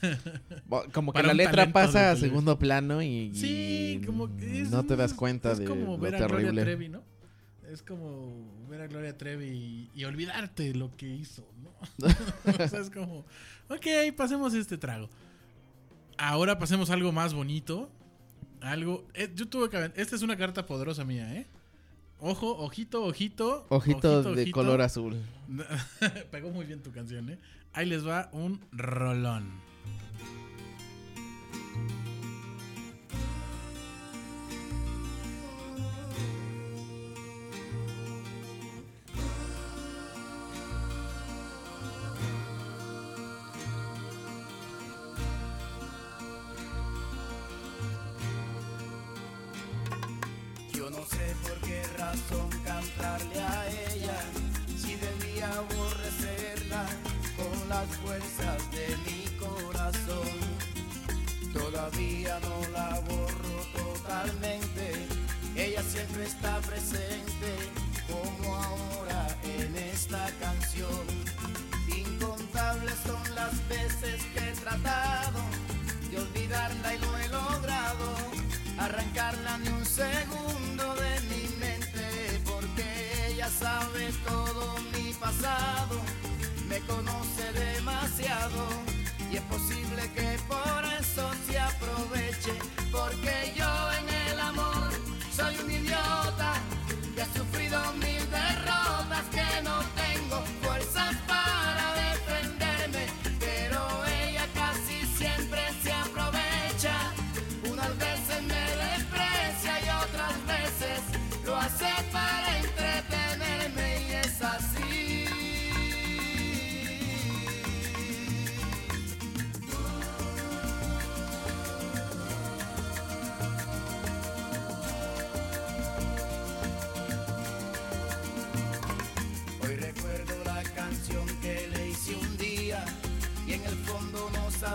[0.92, 4.62] Como que Para la letra de pasa a segundo plano y, Sí, y como que
[4.62, 6.62] es- no te das es- cuenta es de como lo ver a Gloria.
[6.62, 7.02] Trevi, ¿no?
[7.70, 8.32] Es como
[8.68, 11.70] ver a Gloria Trevi y, y olvidarte de lo que hizo, ¿no?
[12.64, 13.24] o sea, es como,
[13.68, 15.08] ok, pasemos este trago.
[16.18, 17.90] Ahora pasemos a algo más bonito.
[18.62, 19.06] Algo.
[19.14, 19.92] eh, yo tuve que.
[20.00, 21.46] Esta es una carta poderosa mía, ¿eh?
[22.18, 23.66] Ojo, ojito, ojito.
[23.70, 24.54] Ojito, de ojito.
[24.54, 25.16] color azul.
[26.30, 27.38] Pegó muy bien tu canción, ¿eh?
[27.72, 29.48] Ahí les va un rolón.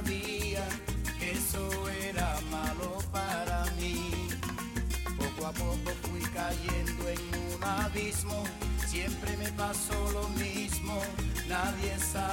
[0.03, 1.69] Que eso
[2.03, 4.11] era malo para mí.
[5.17, 8.43] Poco a poco fui cayendo en un abismo,
[8.85, 11.01] siempre me pasó lo mismo,
[11.47, 12.24] nadie sabe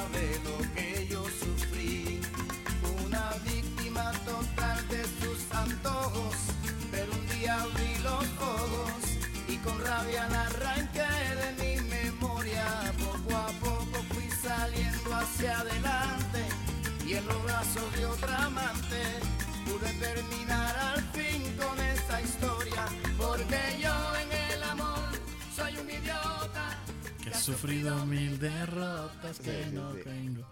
[27.42, 30.00] sufrido mil derrotas que Sí, sí, no sí.
[30.04, 30.46] tengo.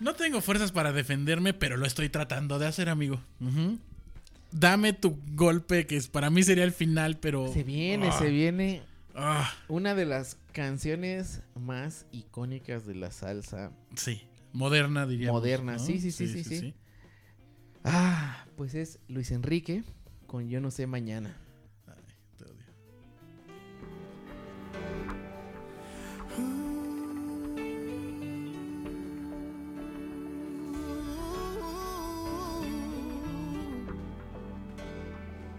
[0.00, 3.20] No tengo fuerzas para defenderme, pero lo estoy tratando de hacer, amigo.
[4.50, 7.50] Dame tu golpe, que es- para mí sería el final, pero.
[7.52, 8.82] Se viene, Ah, se viene
[9.14, 13.70] ah, una de las canciones más icónicas de la salsa.
[13.96, 15.30] sí, moderna diría.
[15.32, 16.74] Moderna, sí, sí, sí, sí, sí.
[17.84, 19.82] Ah, pues es Luis Enrique
[20.26, 21.36] con Yo no sé mañana.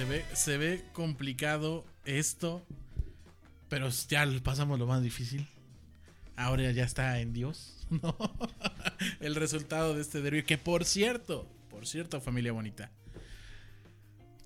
[0.00, 2.64] Se ve, se ve complicado esto,
[3.68, 5.46] pero ya pasamos lo más difícil.
[6.36, 8.16] Ahora ya está en Dios, ¿no?
[9.20, 10.42] El resultado de este derbi.
[10.42, 12.90] Que por cierto, por cierto, familia bonita.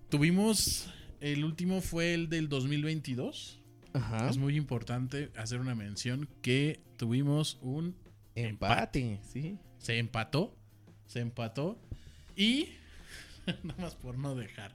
[0.09, 0.91] Tuvimos.
[1.21, 3.61] El último fue el del 2022.
[3.93, 4.29] Ajá.
[4.29, 7.95] Es muy importante hacer una mención que tuvimos un
[8.35, 9.57] Empate, sí.
[9.79, 10.53] se empató.
[11.07, 11.79] Se empató.
[12.35, 12.71] Y.
[13.63, 14.75] Nada más por no dejar.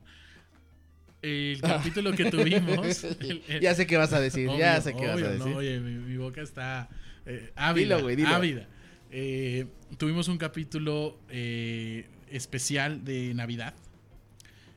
[1.22, 3.04] El capítulo que tuvimos.
[3.04, 5.30] el- el- ya sé qué vas a decir, ya obvio, sé qué vas a no,
[5.32, 5.54] decir.
[5.56, 6.90] oye, mi, mi boca está
[7.26, 7.96] eh, ávida.
[7.96, 8.30] Dilo, güey, dilo.
[8.30, 8.68] ávida.
[9.12, 9.66] Eh,
[9.98, 13.74] tuvimos un capítulo eh, especial de Navidad.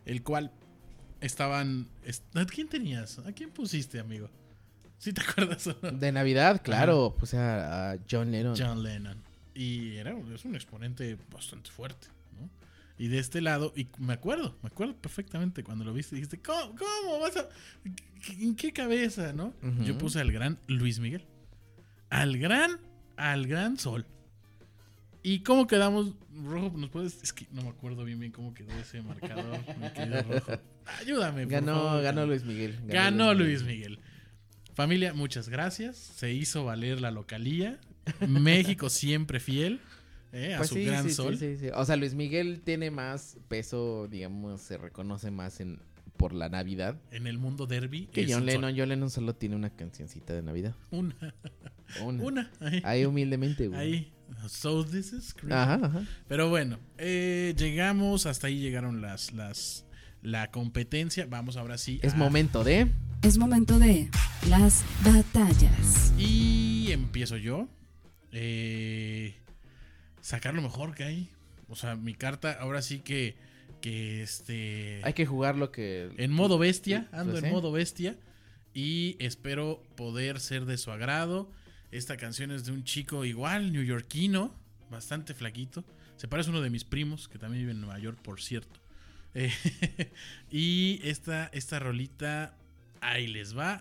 [0.04, 0.50] El cual
[1.20, 1.88] estaban.
[2.04, 3.18] est- ¿A quién tenías?
[3.20, 4.28] ¿A quién pusiste, amigo?
[4.98, 5.90] ¿Sí te acuerdas o no?
[5.92, 8.56] De Navidad, claro, puse a, a John Lennon.
[8.58, 9.22] John Lennon.
[9.54, 12.21] Y era es un exponente bastante fuerte, ¿no?
[12.98, 16.74] Y de este lado, y me acuerdo, me acuerdo perfectamente cuando lo viste, dijiste, ¿cómo,
[16.76, 17.48] cómo vas a...
[18.38, 19.54] ¿En qué cabeza, no?
[19.84, 21.24] Yo puse al gran Luis Miguel.
[22.10, 22.78] Al gran,
[23.16, 24.06] al gran sol.
[25.24, 26.14] ¿Y cómo quedamos?
[26.44, 27.22] Rojo, ¿nos puedes?
[27.22, 29.58] Es que no me acuerdo bien bien cómo quedó ese marcador.
[29.80, 30.52] mi querido Rojo.
[31.00, 32.02] Ayúdame, por Ganó, favor.
[32.02, 32.78] ganó Luis Miguel.
[32.86, 34.00] Ganó Luis Miguel.
[34.74, 35.96] Familia, muchas gracias.
[35.96, 37.78] Se hizo valer la localía.
[38.26, 39.80] México siempre fiel
[40.32, 41.36] eh, a Pues su sí, gran sí, sol.
[41.38, 41.70] sí, sí, sí.
[41.74, 45.78] O sea, Luis Miguel tiene más peso, digamos, se reconoce más en
[46.16, 47.00] por la Navidad.
[47.10, 48.06] En el mundo derby.
[48.06, 48.74] Que John Lennon, sol.
[48.78, 50.74] John Lennon solo tiene una cancioncita de Navidad.
[50.92, 51.16] Una.
[52.02, 52.22] Una.
[52.22, 52.50] Una.
[52.60, 52.80] Ahí.
[52.84, 53.80] Ahí humildemente, güey.
[53.80, 54.12] Ahí.
[54.48, 55.52] So this is Christmas.
[55.68, 56.06] Ajá, ajá.
[56.28, 59.84] Pero bueno, eh, llegamos, hasta ahí llegaron las, las,
[60.22, 61.26] la competencia.
[61.28, 61.98] Vamos ahora sí.
[62.02, 62.88] Es a- momento de.
[63.22, 64.08] Es momento de
[64.48, 66.12] las batallas.
[66.18, 67.68] Y empiezo yo.
[68.32, 69.34] Eh,
[70.22, 71.30] sacar lo mejor que hay.
[71.68, 73.36] O sea, mi carta ahora sí que,
[73.82, 75.00] que este...
[75.04, 76.10] Hay que jugar lo que.
[76.16, 77.50] En modo bestia, Pues ando en sí.
[77.50, 78.16] modo bestia.
[78.72, 81.50] Y espero poder ser de su agrado.
[81.90, 84.54] Esta canción es de un chico igual, neoyorquino,
[84.90, 85.84] bastante flaquito.
[86.16, 88.80] Se parece a uno de mis primos, que también vive en Nueva York, por cierto.
[89.34, 89.52] Eh,
[90.50, 92.54] y esta, esta rolita,
[93.00, 93.80] ahí les va.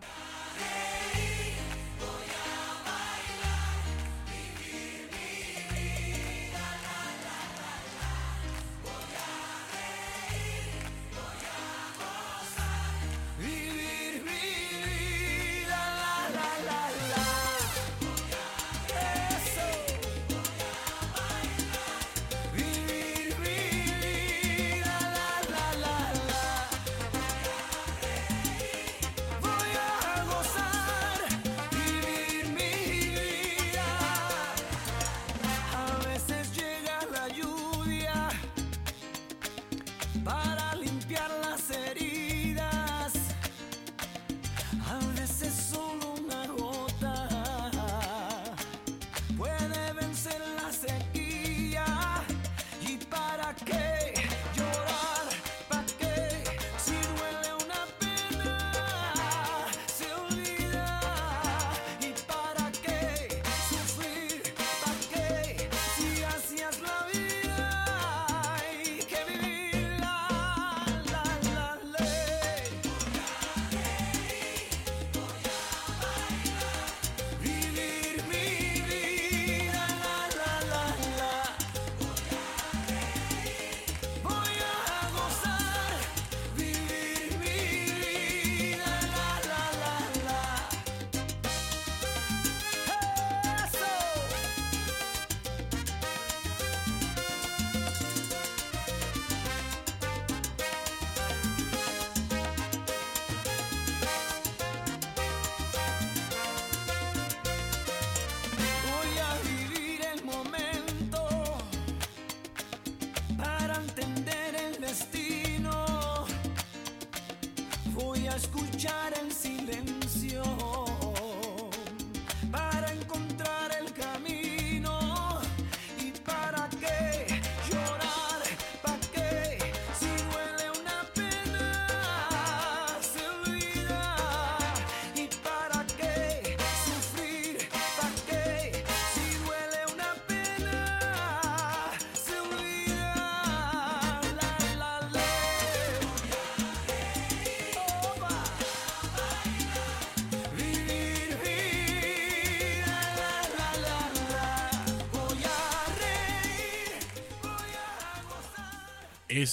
[118.36, 119.61] Escuchar el silencio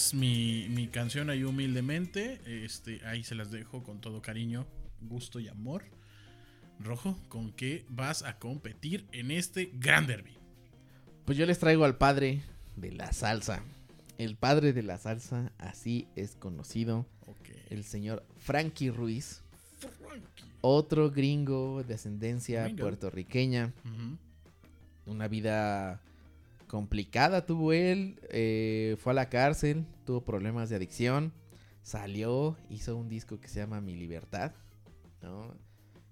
[0.08, 2.40] Es mi, mi canción ahí humildemente.
[2.46, 4.66] Este, ahí se las dejo con todo cariño,
[5.02, 5.84] gusto y amor.
[6.80, 10.38] Rojo, ¿con qué vas a competir en este gran derby?
[11.26, 12.40] Pues yo les traigo al padre
[12.76, 13.62] de la salsa.
[14.16, 17.04] El padre de la salsa, así es conocido.
[17.68, 19.42] El señor Frankie Ruiz.
[19.78, 20.44] Frankie.
[20.62, 22.80] Otro gringo de ascendencia Gringo.
[22.80, 23.74] puertorriqueña.
[25.04, 26.00] Una vida
[26.68, 28.20] complicada tuvo él.
[28.30, 31.32] eh, fue a la cárcel, tuvo problemas de adicción.
[31.82, 34.52] Salió, hizo un disco que se llama Mi Libertad.
[35.22, 35.54] ¿no?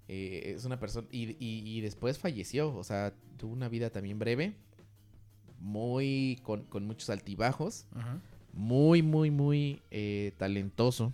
[0.09, 1.07] Eh, es una persona.
[1.11, 2.75] Y, y- y después falleció.
[2.75, 4.55] O sea, tuvo una vida también breve.
[5.59, 6.39] Muy.
[6.43, 7.85] con, con muchos altibajos.
[8.53, 11.13] Muy, muy, muy eh, talentoso.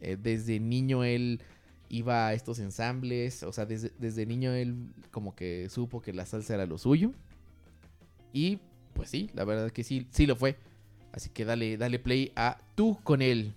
[0.00, 1.42] Desde niño él
[1.90, 3.42] iba a estos ensambles.
[3.42, 7.12] O sea, desde, desde niño él como que supo que la salsa era lo suyo.
[8.32, 8.60] Y
[9.00, 10.58] pues sí, la verdad que sí, sí lo fue.
[11.10, 13.54] Así que dale, dale play a tú con él.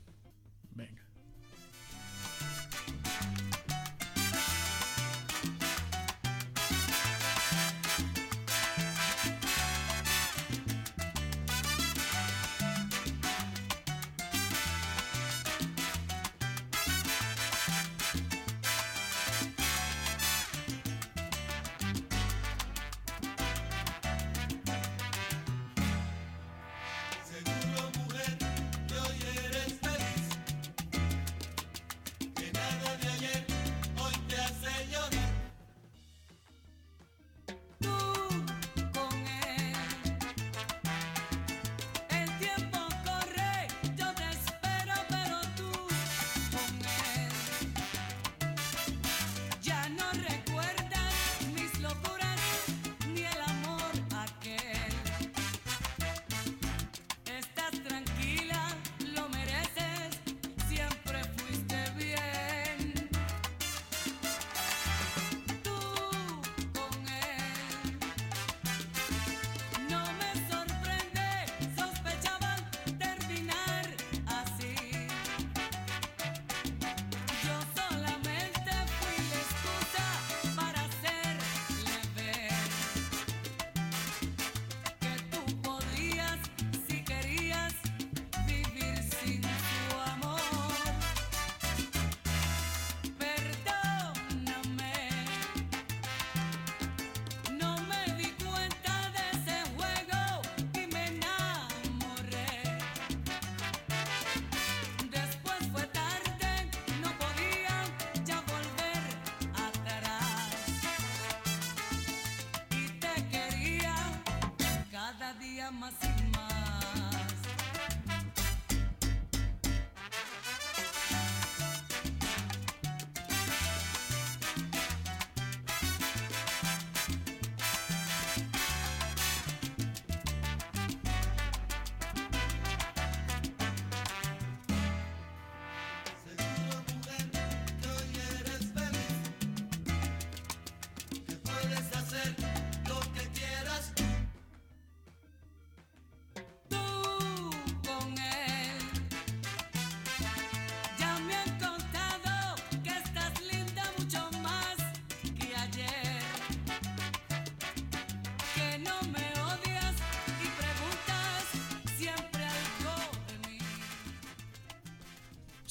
[115.64, 116.13] Cada día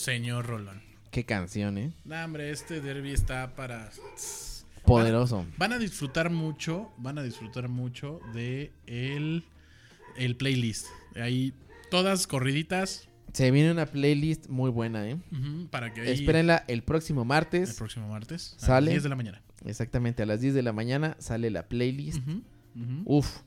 [0.02, 0.82] Señor Rolón.
[1.12, 1.92] Qué canción, ¿eh?
[2.04, 3.88] Nah, hombre, este derby está para.
[4.84, 5.46] Poderoso.
[5.58, 9.44] Van a disfrutar mucho, van a disfrutar mucho de el,
[10.16, 10.86] el playlist.
[11.14, 11.54] Ahí
[11.88, 15.18] todas corriditas Se viene una playlist muy buena, ¿eh?
[15.70, 17.74] para que ahí Espérenla el próximo el martes.
[17.74, 18.86] próximo martes a Sale.
[18.86, 19.42] las 10 de la mañana.
[19.64, 22.20] Exactamente, a las 10 de la mañana sale la playlist.
[23.04, 23.38] Uf,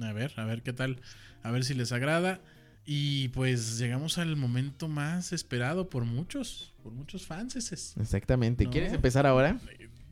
[0.00, 1.02] A ver, a ver qué tal,
[1.42, 2.40] a ver si les agrada.
[2.84, 7.56] Y pues llegamos al momento más esperado por muchos, por muchos fans.
[7.56, 8.64] exactamente.
[8.64, 8.70] No.
[8.70, 9.60] ¿Quieres empezar ahora?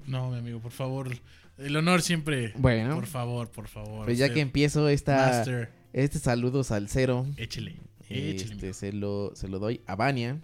[0.07, 1.11] No, mi amigo, por favor.
[1.59, 2.53] El honor siempre.
[2.57, 2.95] Bueno.
[2.95, 4.05] Por favor, por favor.
[4.05, 7.77] Pues ya que empiezo esta, Master, este saludos al cero, échele.
[8.09, 8.55] Échele.
[8.55, 10.39] este, se, lo, se lo doy a Vania.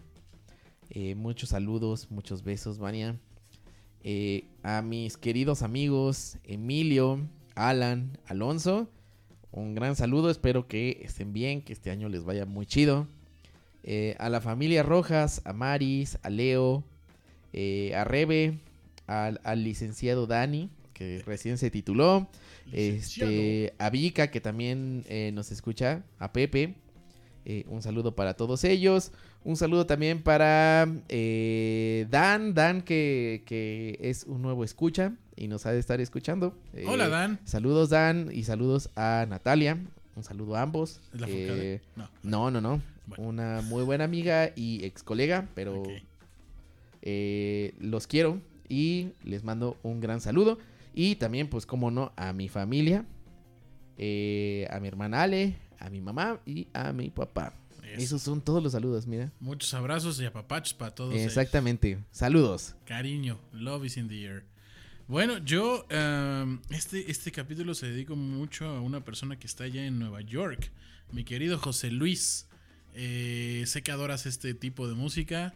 [0.91, 3.17] Eh, muchos saludos, muchos besos, Vania.
[4.05, 7.21] Eh, a mis queridos amigos Emilio,
[7.55, 8.91] Alan, Alonso.
[9.55, 13.07] Un gran saludo, espero que estén bien, que este año les vaya muy chido.
[13.85, 16.83] Eh, a la familia Rojas, a Maris, a Leo,
[17.53, 18.55] eh, a Rebe,
[19.07, 22.29] al, al licenciado Dani, que recién se tituló.
[22.73, 26.75] Este, a Vika, que también eh, nos escucha, a Pepe.
[27.69, 29.13] un saludo para todos ellos.
[29.45, 35.73] Un saludo también para Dan, Dan que, que es un nuevo escucha y nos ha
[35.73, 36.57] de estar escuchando.
[36.75, 37.41] Eh, Hola, Dan.
[37.45, 39.79] Saludos Dan y saludos a Natalia.
[40.15, 41.01] Un saludo a ambos.
[41.15, 41.81] ¿Es la Eh?
[41.97, 42.09] No.
[42.23, 42.83] no, no, no.
[43.07, 43.25] Bueno.
[43.29, 45.83] Una muy buena amiga y ex colega, pero
[47.03, 50.59] eh, los quiero y les mando un gran saludo.
[50.95, 53.07] Y también, pues, como no, a mi familia,
[53.99, 57.55] a mi hermana Ale, a mi mamá y a mi papá.
[57.83, 58.01] Eso.
[58.03, 59.31] Esos son todos los saludos, mira.
[59.41, 61.13] Muchos abrazos y apapachos para todos.
[61.15, 61.27] ellos.
[61.27, 61.99] Exactamente.
[62.11, 62.75] Saludos.
[62.87, 64.45] Cariño, love is in the air.
[65.09, 69.85] Bueno, yo um, este, este capítulo se dedico mucho a una persona que está allá
[69.85, 70.71] en Nueva York,
[71.13, 72.49] mi querido José Luis.
[72.95, 75.55] Eh, sé que adoras este tipo de música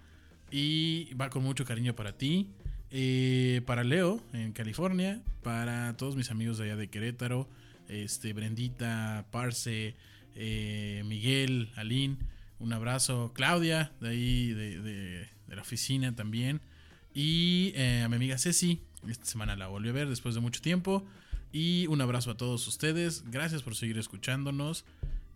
[0.50, 2.48] y va con mucho cariño para ti.
[2.90, 7.48] Eh, para Leo en California, para todos mis amigos de allá de Querétaro,
[7.88, 9.96] este Brendita, Parse,
[10.34, 12.16] eh, Miguel, Aline,
[12.58, 16.60] un abrazo, Claudia, de ahí de, de- de la oficina también.
[17.14, 18.80] Y eh, a mi amiga Ceci,
[19.10, 21.04] esta semana la volví a ver después de mucho tiempo.
[21.52, 23.24] Y un abrazo a todos ustedes.
[23.30, 24.84] Gracias por seguir escuchándonos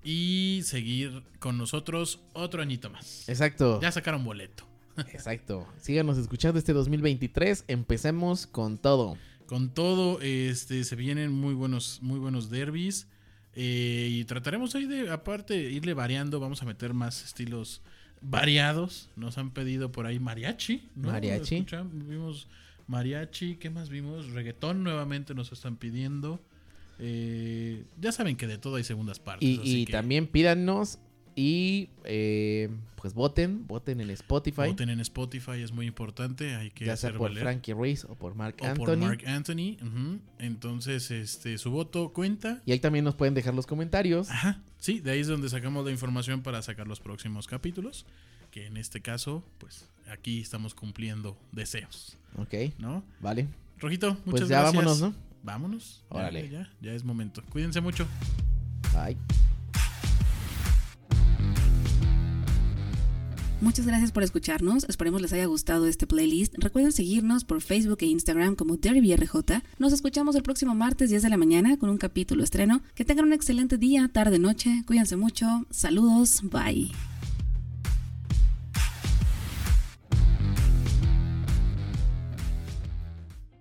[0.02, 3.28] y seguir con nosotros otro añito más.
[3.28, 3.80] Exacto.
[3.80, 4.64] Ya sacaron boleto.
[5.12, 5.66] Exacto.
[5.80, 7.64] Síganos escuchando este 2023.
[7.68, 9.16] Empecemos con todo.
[9.46, 13.06] Con todo, este, se vienen muy buenos, muy buenos derbis.
[13.54, 16.38] eh, y trataremos ahí de, aparte, irle variando.
[16.38, 17.82] Vamos a meter más estilos
[18.20, 19.08] variados.
[19.16, 20.88] Nos han pedido por ahí mariachi.
[20.94, 21.08] ¿no?
[21.10, 21.66] Mariachi.
[21.92, 22.46] Vimos
[22.90, 23.56] mariachi.
[23.56, 24.30] ¿Qué más vimos?
[24.32, 26.40] Reggaetón nuevamente nos están pidiendo.
[26.98, 29.48] Eh, ya saben que de todo hay segundas partes.
[29.48, 30.98] Y, así y que también pídanos
[31.34, 34.66] y eh, pues voten, voten en Spotify.
[34.66, 36.56] voten en Spotify, es muy importante.
[36.56, 37.44] Hay que ya sea hacer por valer.
[37.44, 38.84] Frankie Ruiz o por Mark o Anthony.
[38.84, 39.76] por Mark Anthony.
[40.38, 42.60] Entonces, este, su voto cuenta.
[42.66, 44.28] Y ahí también nos pueden dejar los comentarios.
[44.28, 48.04] Ajá, sí, de ahí es donde sacamos la información para sacar los próximos capítulos.
[48.50, 53.04] Que en este caso, pues aquí estamos cumpliendo deseos, Ok, ¿no?
[53.20, 53.46] vale.
[53.78, 54.74] Rojito, muchas Pues ya gracias.
[54.84, 55.14] vámonos, ¿no?
[55.42, 56.02] Vámonos.
[56.10, 56.50] Ya, Órale.
[56.50, 57.42] Ya, ya es momento.
[57.48, 58.06] Cuídense mucho.
[58.92, 59.16] Bye.
[63.62, 66.54] Muchas gracias por escucharnos, esperemos les haya gustado este playlist.
[66.58, 69.62] Recuerden seguirnos por Facebook e Instagram como DerbyRJ.
[69.78, 72.82] Nos escuchamos el próximo martes 10 de la mañana con un capítulo estreno.
[72.94, 74.82] Que tengan un excelente día, tarde, noche.
[74.86, 75.66] Cuídense mucho.
[75.70, 76.40] Saludos.
[76.42, 76.90] Bye.